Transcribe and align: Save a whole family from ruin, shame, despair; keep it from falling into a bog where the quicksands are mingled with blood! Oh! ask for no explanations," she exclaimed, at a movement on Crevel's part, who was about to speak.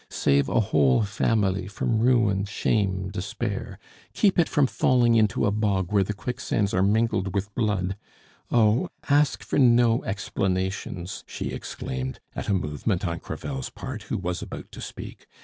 Save 0.09 0.49
a 0.49 0.59
whole 0.59 1.03
family 1.03 1.67
from 1.67 1.99
ruin, 1.99 2.45
shame, 2.45 3.09
despair; 3.11 3.77
keep 4.15 4.39
it 4.39 4.49
from 4.49 4.65
falling 4.65 5.13
into 5.13 5.45
a 5.45 5.51
bog 5.51 5.91
where 5.91 6.01
the 6.03 6.15
quicksands 6.15 6.73
are 6.73 6.81
mingled 6.81 7.35
with 7.35 7.53
blood! 7.53 7.95
Oh! 8.49 8.89
ask 9.09 9.43
for 9.43 9.59
no 9.59 10.03
explanations," 10.03 11.23
she 11.27 11.51
exclaimed, 11.51 12.19
at 12.35 12.49
a 12.49 12.53
movement 12.55 13.05
on 13.05 13.19
Crevel's 13.19 13.69
part, 13.69 14.01
who 14.09 14.17
was 14.17 14.41
about 14.41 14.71
to 14.71 14.81
speak. 14.81 15.27